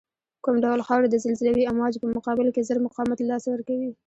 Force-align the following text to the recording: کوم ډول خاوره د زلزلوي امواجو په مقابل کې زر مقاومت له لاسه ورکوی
کوم 0.43 0.55
ډول 0.63 0.79
خاوره 0.87 1.07
د 1.09 1.15
زلزلوي 1.25 1.69
امواجو 1.71 2.01
په 2.03 2.07
مقابل 2.17 2.47
کې 2.55 2.67
زر 2.69 2.77
مقاومت 2.87 3.17
له 3.21 3.27
لاسه 3.31 3.47
ورکوی 3.51 3.91